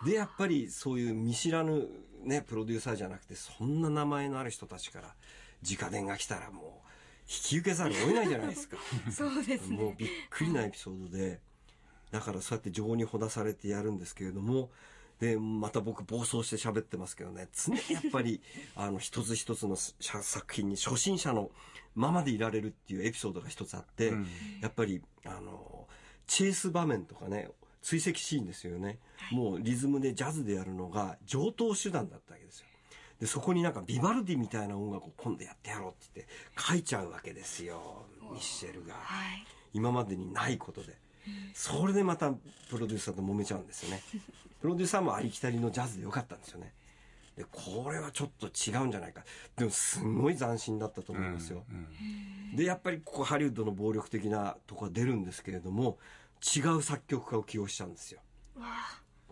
[0.06, 1.88] で、やっぱりそういう見知らぬ
[2.24, 5.16] ね、プロデューサーじゃなくて、そんな名前のある人たちから、
[5.64, 6.90] 直電が来たらもう、
[7.30, 8.78] 引き受けざるを得ないじゃないですか。
[9.12, 9.78] そうですね。
[9.78, 11.42] もうびっくりなエピソードで、
[12.12, 14.72] だからそうやって情にほだされてやるんですけれども、
[15.20, 18.42] で、また僕暴走して喋ってますけどね、常にやっぱり、
[18.76, 21.52] あの、一つ一つの作品に初心者の
[21.96, 24.28] ままでいられるっていうエピソードが一つあって、うん、
[24.62, 25.88] やっぱり、あの、
[26.26, 27.50] チェイス場面とかね、
[27.82, 29.00] 追跡シーンですよね。
[29.32, 32.66] もうリズムでジャズでやるのが上等手段だったわけですよ。
[33.20, 38.06] で、そこになんかビバルディみたいな音楽を今度やってやろうって言って書いちゃうわけですよ。
[38.32, 38.94] ミッシェルが。
[38.96, 40.98] はい、今までにないことで。
[41.54, 42.32] それでまた
[42.70, 44.02] プロデューサーと揉めちゃうんですよね。
[44.62, 46.74] プロデューサーもありきたりのジャズでよかったんですよね。
[47.38, 49.24] で、これはちょっと違うんじゃないか。
[49.56, 51.63] でもすごい斬新だったと思うんですよ。
[51.69, 51.88] うん
[52.52, 55.98] うん、で、やっぱりここハリウッドの暴力的なとこが出るんですけれども、
[56.56, 58.19] 違う作曲家を起用しちゃうんですよ。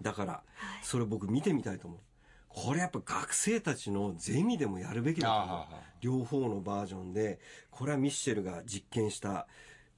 [0.01, 0.43] だから、
[0.83, 1.99] それ僕見てみたいと思う。
[2.47, 5.65] これやっぱ学生たちのゼミでもやるべきだと思う。
[5.99, 9.47] 両方のバージョンで、これはミッシェルが実験した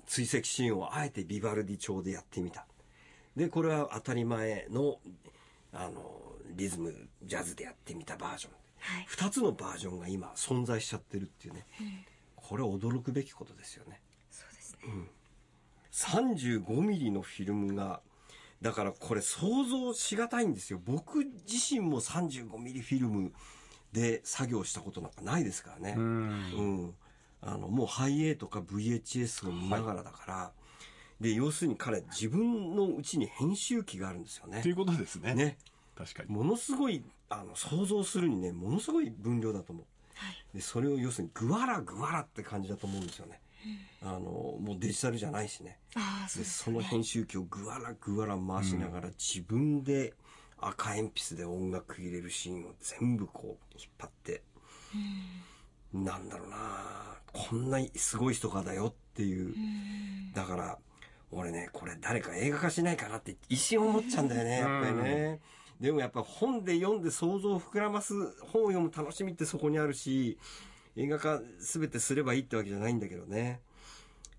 [0.08, 2.66] 追跡シーンをあえてビバルディ調でやってみた。
[3.36, 5.00] で、これは当たり前の、
[5.74, 8.54] あの、リズム、ジャズでやってみたバージョン。
[8.80, 11.66] はい、2つのバージョンが今存在しちゃってるっていうね。
[11.80, 14.02] うん、これ驚くべきことですよね。
[14.32, 14.80] そうですね。
[14.86, 15.10] うん。
[15.92, 18.02] 35ミリのフィルムが、
[18.62, 20.82] だからこれ想像しがたいんですよ。
[20.84, 23.32] 僕自身も35ミリフィルム
[23.92, 25.96] で作業したことなんかないですからね。
[25.98, 26.08] うんう
[26.88, 26.96] ん
[27.42, 30.59] あの、もうハイエーとか VHS を見ながらだから、はい、
[31.20, 34.62] で、要するに彼、自分のうちに編集機があるんですよね。
[34.62, 35.34] ということですね。
[35.36, 35.58] ね。
[35.98, 36.30] 確かに。
[36.30, 39.86] ものすごい、あの、想像するにね、ものすごい分量だと思う。
[40.16, 43.42] はい、で、それを要するに、ぐわらぐわらって感じだと思うんですよね。
[44.02, 45.78] うん、あの、もうデジタルじゃないしね。
[45.96, 50.14] あそうです、ね、その編集機をぐわらぐわら回しながら、自分で
[50.58, 54.42] 赤鉛筆で音楽入れるシーンを全部こう引っ張って、
[55.94, 59.54] うん、なんだろうなこんなすごい人がだよっていう。
[60.34, 60.80] だから、
[61.32, 65.40] 俺ね、これ誰か映画化しないかなって一瞬思っちゃうんだよね、やっぱりね。
[65.80, 70.38] でもやっぱ本で読んで想像を膨らます本を読む楽しみってそこにあるし、
[70.96, 73.62] 映画化全てすればいいってわけじゃないんだけどね。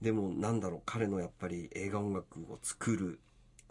[0.03, 3.20] でもなんだろう、彼のやっぱり映画音楽を作る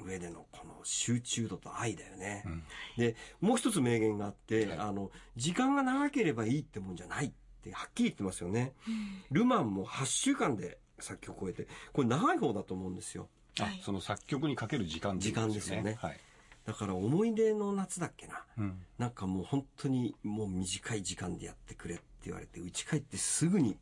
[0.04, 2.44] 上でのこの集中度と愛だよね。
[2.46, 2.64] うん、
[2.98, 8.74] で、もう一つ名言があって、はい、あの、時間が長ければいいってもんじゃないってはっきり言ってますよね。
[8.88, 13.28] うん、ルマンも8週間で作曲を終えて、これ長い方だと思うんですよ。
[13.60, 15.98] あ、その作曲にかける時間、ね、時間ですよね。
[16.00, 16.20] はい。
[16.66, 23.78] だから思い出の夏だっけな、うん、なんかもう本当にもう短い時間でやってくれって言われて、家帰ってすぐに、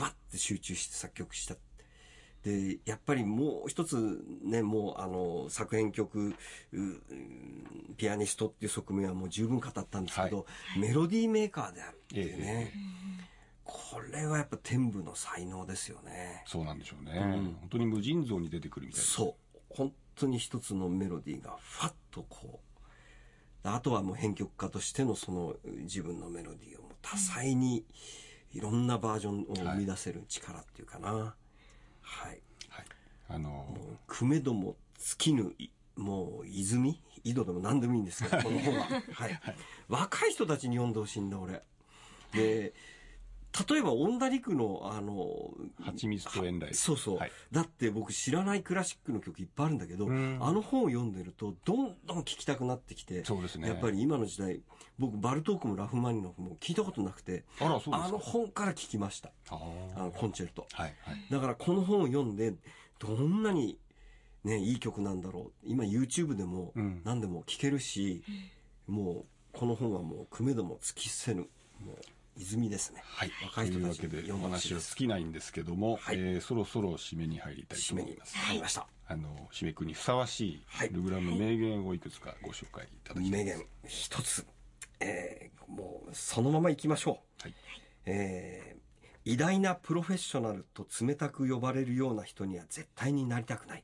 [0.00, 1.54] わって集中して作曲した
[2.46, 6.36] で、やっぱりもう一つね、もうあの、作編曲、
[7.96, 12.72] ピアニストっていう側面はもう十分語ったんですけど、はい、メロディーメーカーであるっていうね。
[13.76, 16.42] これはやっぱ天部の才能ですよね。
[16.46, 17.12] そうなんでしょうね。
[17.12, 19.12] うん本当に無尽蔵に出てくるみたいです。
[19.14, 19.58] そう。
[19.68, 23.68] 本当に一つのメロディーがファッとこう。
[23.68, 27.84] あとはもう編曲家としてのその自分のメロディーをもう多彩に
[28.52, 31.34] いろんなバージョンを生み出せる力っていうかな。
[32.00, 32.40] はい。
[32.70, 32.86] はい。
[33.28, 37.02] あのもう、くめども尽きぬ、いもう、泉？
[37.24, 38.84] 井戸でも何でもいいんですけど、この本は。
[39.12, 39.40] はい。
[39.88, 41.62] 若い人たちに読んでほしいんだ、俺。
[42.32, 42.72] で、
[43.68, 54.60] 例えば、恩田陸の、あの、蜂蜜と遠来そうそう、はいだって僕知らないクラシックの曲いっぱいあるんだけど、うんあの本を読んでると、どんどん聴きたくなってきて、そうですねやっぱり今の時代、
[54.98, 58.04] 僕、バルトークもラフマニノフも聞いたことなくて、あら、そうですか。
[58.04, 59.30] あの本から聞きました。
[59.50, 59.58] あ
[59.96, 60.66] の、コンチェルト。
[60.72, 61.26] はい、はい。
[61.30, 62.54] だからこの本を読んで、
[62.98, 63.78] どんなに
[64.44, 65.66] ね、いい曲なんだろう。
[65.66, 68.22] 今 YouTube でもうん何でも聴けるし、
[68.86, 71.48] もうこの本はもう、くめども突きせぬ、
[71.80, 71.96] もう、
[72.36, 73.02] 泉ですね。
[73.04, 73.30] はい。
[73.44, 78.36] 若い人たちにというわけで、お話をです尽きないんですけども、はいえーそろそろ締めに入りたいと締めに思います。
[78.38, 78.86] 入りました。
[79.08, 83.30] あの、締めくくりにふさわしいはい、ルグランの名言をいくつかご紹介いただきます。
[83.30, 84.46] 名言一つ、
[85.00, 87.54] えーもうそのまま行きましょう、はい
[88.06, 88.76] えー
[89.28, 93.82] 偉大なプロフェッショナルと冷たく呼ばれるような人には絶対になりたくない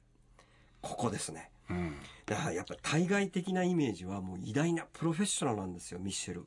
[0.80, 1.96] ここですねうん。
[2.26, 6.46] だからやっぱ対外的なイメージはもう偉大なプロフェッショナルなんですよミッシェル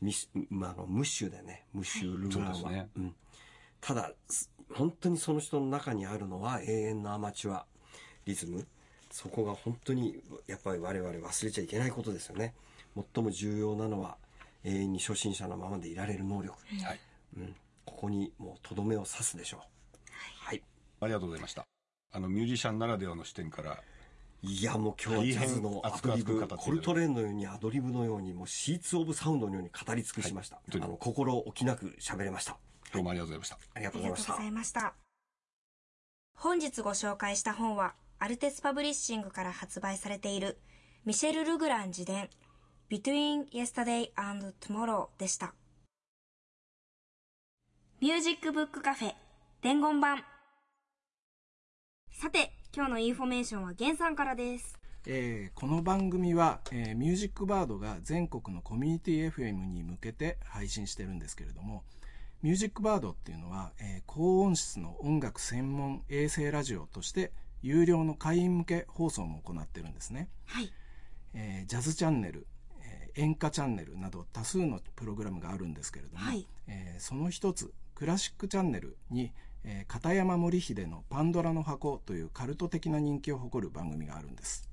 [0.00, 2.88] ミシまあ、あのムッシュでねムッシュ・ルグランは、ね。
[2.96, 3.14] うん、
[3.80, 7.66] ただす本当にその人の中にあるのは永遠のアマチュア
[8.26, 8.66] リズム。
[9.10, 12.52] そこが本当にやっぱり我々忘れちゃいけないことですよね。
[13.14, 14.16] 最も重要なのは
[14.64, 17.00] 永遠に初心者のままでいられる能力、はい。
[17.36, 17.54] うん、
[17.84, 19.60] ここにもうとどめを刺すでしょう。
[20.40, 20.62] はい。
[21.00, 21.64] ありがとうございました。
[22.12, 23.82] あの、ミュージシャンならではの視点から、
[24.46, 32.58] いやもう今日はジャズのアドリブコルトレーンのようにアドリブのようにもうシーツ・オブ・サウンドのように語り尽くしました、はいあの心置きなく喋れました
[32.92, 33.58] どうもありがとうございました。
[33.74, 34.94] ありがとあうございましたりがとうございました。
[36.36, 40.58] 本日ご紹介した本は、アルテスパブリッシングから発売されている、
[41.04, 42.28] ミシェル・ルグラン自伝、
[42.90, 45.54] Between Yesterday and Tomorrow でした。
[48.00, 49.14] ミュージックブックカフェ、
[49.62, 50.22] 伝言版。
[52.12, 54.76] さて、今日のインフォメーションは源さんからです。
[55.06, 61.84] えーこの番組は、えーミュージックバードが全国のコミュニティ FM に向けて配信してるんですけれども
[62.42, 67.30] ミュージックバードっていうのは、えー高音質の音楽専門衛星ラジオとして
[67.62, 70.72] 有料の会員向け放送も行ってるんですね、はい。
[71.32, 72.48] えージャズチャンネル、
[72.82, 79.32] えー演歌チャンネルなど多数のプログラムがあるんですけれども、はいえーその一つクラシックチャンネルに、
[79.64, 84.68] えー片山森秀の「パンドラの箱」というカルト的な人気を誇る番組があるんです、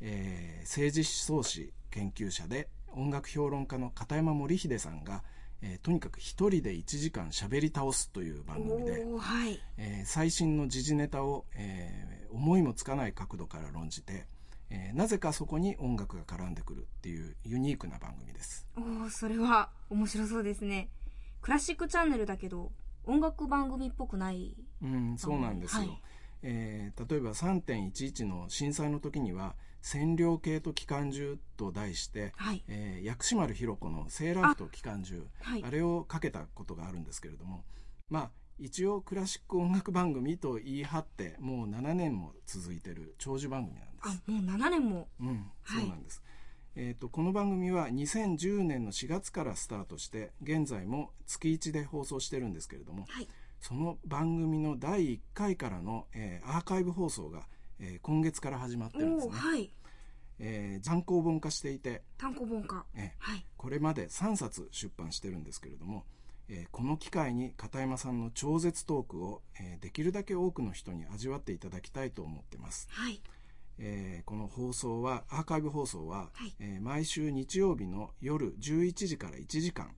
[0.00, 5.22] えー政治思想史研究者で音楽評論家の片山森秀さんが、
[5.60, 9.60] えーとにかく一人で1時間喋り倒すという番組で、はい。
[9.78, 14.26] えー最新の時事ネタを、えー思いもつかない角度から論じて、
[14.70, 20.88] えーなぜかそこに音楽が絡んでくるっていうユニークな番組ですおー、それは面白そうですね。
[21.42, 22.72] クラシックチャンネルだけど、
[23.04, 24.54] 音楽番組っぽくない。
[24.82, 26.02] うんそうなんですよ、はい
[26.42, 32.64] えー例えば3.11の震災の時には「占領系と機関銃」と題して、はい。
[32.68, 37.64] えー薬師丸ひろ子の「セーラー服と機関銃」はいあれをかけたことがあるんですけれども
[38.08, 45.08] まあ一応クラシック音楽番組と言い張ってもう7年も続いてる長寿番組なんですあ、もう7年も。
[45.20, 46.22] うん、はいそうなんです。
[46.74, 53.28] えー、とこの番組は2010年の4月からスタートして現在も月1で放送してるんですけれどもはい。
[53.60, 57.42] その番組の第1回からの、えーアーカイブ放送が、
[57.78, 59.70] えー今月から始まってるんですね、はい。
[60.40, 62.84] えー単行本化していて、単行本化。
[62.96, 63.44] えーはい。
[63.56, 66.04] これまで3冊出版してるんですけれども、
[66.48, 73.20] えーこの機会に片山さんの超絶トークを、えーできるだけ多くの人に味わっていただきたいと思ってますはい。
[73.78, 79.90] えーこの放送はアーカイブ放送は、はいえー毎週日曜日の夜11時から1時間、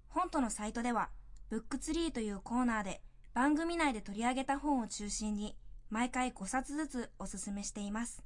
[0.08, 1.10] hontoのサイトでは、
[1.50, 3.00] ブックツリーというコーナーで
[3.32, 5.56] 番組内で取り上げた本を中心に
[5.88, 8.24] 毎回5冊ずつおすすめしています。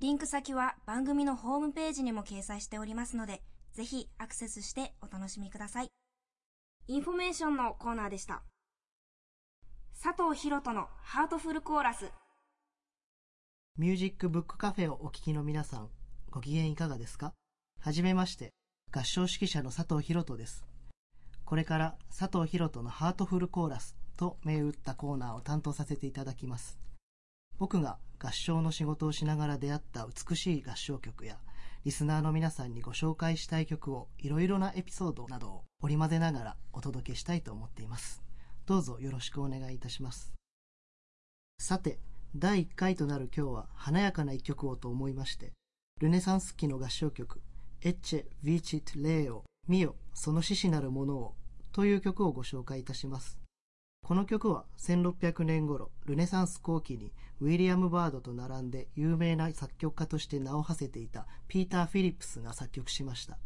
[0.00, 3.42] リンク先は番組のホームページにも掲載しておりますので、
[3.74, 5.88] ぜひアクセスしてお楽しみください。
[6.86, 8.42] インフォメーションのコーナーでした。
[10.02, 12.10] 佐藤博人のハートフルコーラス。
[13.76, 15.88] ミュージックブックカフェをお聞きの皆さん、
[16.30, 17.32] ご機嫌いかがですか？
[17.80, 18.52] はじめまして、
[18.92, 20.64] 合唱指揮者の佐藤博人です。
[21.44, 26.78] これから佐藤博人のハートフルコーラスと銘打ったコーナーを担当させていただきます。
[27.58, 31.40] 僕が合唱の仕事をしながら出会った美しい合唱曲や、
[31.84, 38.22] リスナーの皆さんにご紹介したい曲をいろいろなエピソードなどを織り交ぜながらお届けしたいと思っています。
[38.66, 40.32] どうぞよろしくお願いいたします。
[41.58, 41.98] さて、
[42.36, 45.52] 第1回となる今日は華やかな一曲をと思いまして、
[46.00, 47.40] ルネサンス期の合唱曲、
[47.80, 51.36] エッチェ・ヴィチト・レーオ、ミヨ、その獅子なるものを、
[51.70, 53.38] という曲をご紹介いたします。
[54.04, 63.38] この曲は1600年頃、ルネサンス後期にウィリアム・バードと並んで有名な作曲家として名を馳せていたピーター・フィリップスが作曲しました。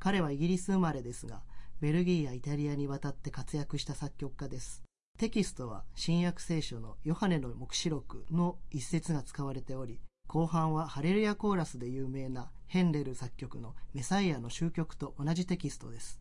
[0.00, 1.44] 彼はイギリス生まれですが、
[1.80, 4.87] ベルギーやイタリアに渡って活躍した作曲家です。
[5.18, 9.98] テキストは新約聖書のヨハネの目視録の一節が使われており、
[10.28, 16.20] 後半はハレルヤコーラスで有名なヘンレル作曲のメサイアの終曲と同じテキストです。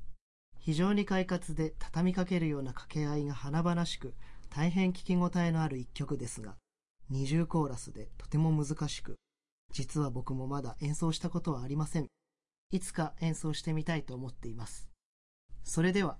[0.58, 4.16] 非常に快活で畳みかけるような掛け合いが華々しく、
[4.50, 6.56] 大変聞き応えのある一曲ですが、
[7.12, 9.18] 二重コーラスでとても難しく、
[9.74, 12.08] 実は僕もまだ演奏したことはありません。
[12.72, 14.90] いつか演奏してみたいと思っています。
[15.64, 16.18] それでは、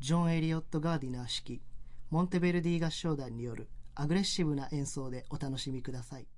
[0.00, 1.73] ジョン・エリオット・ガーディナー指揮、
[2.14, 6.28] モンテベルディ合唱団によるアグレッシブな演奏でお楽しみください。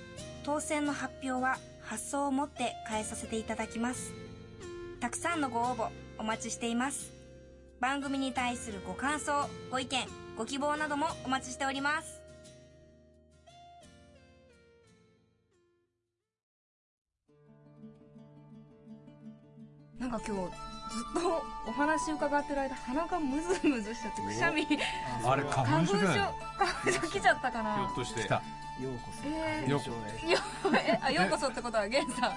[0.44, 4.12] 当選の発表は発送をもって返させていただきます。
[5.00, 5.88] たくさんのご応募
[6.18, 7.12] お待ちしています。
[7.80, 12.20] 番組に対するご感想、ご意見、ご希望などもお待ちしております。
[20.00, 24.66] なんか今日ずっとお話伺ってる間鼻がムズムズしちゃってくしゃみ
[25.24, 27.00] あれ花粉症花粉症？
[27.08, 28.20] 来ちゃったかなひょっとして
[28.78, 29.26] ようこそ。
[29.26, 29.80] えー、よう
[31.12, 32.32] ようこそってことは、ゲンさん。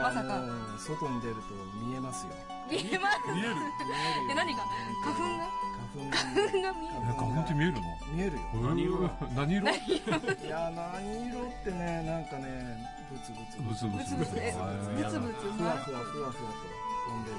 [0.00, 0.40] まさか。
[0.78, 1.42] 外に出ると
[1.84, 2.32] 見えますよ。
[2.70, 3.54] 見えます見える。
[4.30, 4.64] え、何が？
[5.04, 5.44] 花粉が？
[6.08, 6.16] 花粉が。
[6.16, 6.96] 花粉が見える。
[7.04, 7.80] 花粉って見えるの？
[8.14, 8.40] 見えるよ。
[8.64, 9.10] 何色？
[9.36, 9.68] 何色？
[9.68, 9.76] い
[10.48, 12.48] や、何色ってね、なんかね、
[13.12, 13.60] ブツブツ。
[13.60, 14.16] ブツブツ。
[14.16, 14.40] ブツブツ。
[14.40, 15.52] ブツブツ。
[15.52, 17.36] ふわふわふわふわと飛んでる。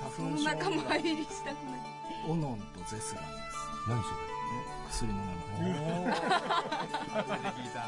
[0.00, 0.44] 花粉症。
[0.44, 1.80] 仲間入りしたくない。
[2.28, 3.56] オノンとゼスランです。
[3.88, 4.16] 何それ
[4.90, 6.12] 薬の名前。
[7.10, 7.80] 初めて聞いた。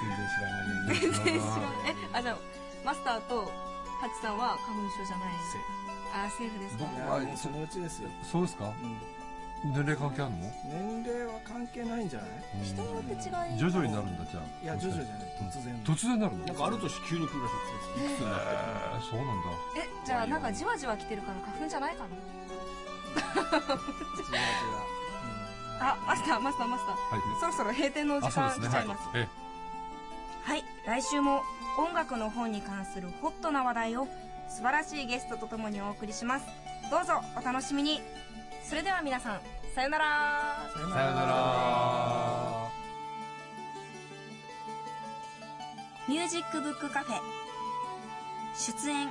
[0.00, 0.60] 全然知らな
[0.92, 0.94] い。
[0.94, 1.88] 全然知らない。
[1.88, 2.36] え、あ、じゃあ、
[2.84, 3.44] マスターと
[4.00, 5.66] ハチさんは花粉症じゃないセーフ。
[6.14, 6.84] あ、セーフですか。
[6.84, 8.08] 僕はそのうちですよ。
[8.22, 8.72] そうですか
[9.64, 10.52] 年齢関係あるの？
[10.68, 12.28] 年齢は関係ないんじゃない？
[12.62, 14.44] 人によって違い徐々になるんだじゃあ。
[14.62, 15.24] いや徐々じゃない。
[15.48, 15.72] 突然。
[15.84, 16.44] 突然なるの？
[16.44, 17.52] なんかある年急に来るらし
[17.96, 18.28] いですえ
[19.10, 19.48] そうなんだ。
[19.80, 22.08] えじゃあなんかじわじわ来てるから花粉じゃないかな？
[22.10, 22.20] じ
[23.22, 24.38] わじわ。
[25.80, 26.94] あ、マスター、マスター、マスター。
[26.94, 29.08] はい、そろそろ閉店の時間来ちゃいます。
[29.08, 29.28] はい、
[30.44, 31.42] はい、来週も
[31.78, 34.06] 音楽の本に関するホットな話題を
[34.48, 36.46] 素晴らしいゲストとともにお送りします。
[36.90, 38.00] どうぞお楽しみに。
[38.62, 39.40] それでは皆さん
[39.74, 40.70] さよなら。
[40.72, 40.94] さよな
[41.26, 42.70] ら。
[46.06, 47.18] ミュージックブックカフェ。
[48.56, 49.10] 出演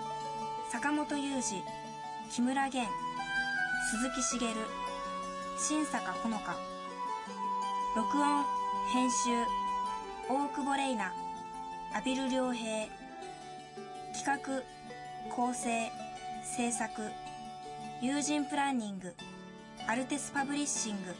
[0.71, 1.63] 坂本雄二
[2.31, 2.87] 木村玄
[3.91, 4.39] 鈴木茂
[5.57, 6.55] 新坂ほのか。
[7.97, 8.45] 録音
[8.93, 9.43] 編集
[10.29, 11.13] 大久保玲奈
[11.93, 12.87] 阿比留良平。
[14.13, 14.63] 企画
[15.29, 15.91] 構成
[16.41, 17.11] 制作
[18.01, 19.13] 友人プランニング
[19.85, 21.13] アルテスパブリッシング。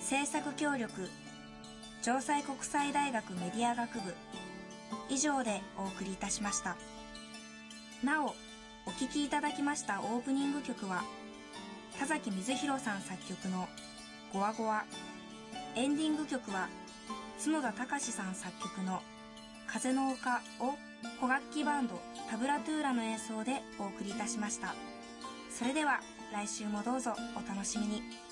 [0.00, 1.08] 制作協力。
[2.02, 4.14] 城西国際大学メディア学部。
[5.08, 6.76] 以上でお送りいたしました。
[8.04, 8.34] なお
[8.84, 11.04] お聴きいただきましたオープニング曲は
[11.98, 13.68] 田崎水弘さん作曲の
[14.32, 14.84] 「ゴワゴワ」
[15.76, 16.68] エンディング曲は
[17.42, 19.00] 角田隆さん作曲の
[19.68, 20.76] 「風の丘」を
[21.20, 24.74] 古楽器バンドタブラトゥーラの演奏でお送りいたしました。
[25.48, 26.00] それでは
[26.32, 28.31] 来週もどうぞお楽しみに。